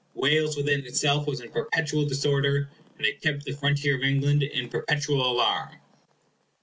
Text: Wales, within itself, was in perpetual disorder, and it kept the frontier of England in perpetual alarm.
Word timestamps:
Wales, 0.15 0.57
within 0.57 0.83
itself, 0.87 1.27
was 1.27 1.41
in 1.41 1.51
perpetual 1.51 2.07
disorder, 2.07 2.71
and 2.97 3.05
it 3.05 3.21
kept 3.21 3.43
the 3.45 3.51
frontier 3.51 3.95
of 3.97 4.01
England 4.01 4.41
in 4.41 4.67
perpetual 4.67 5.31
alarm. 5.31 5.77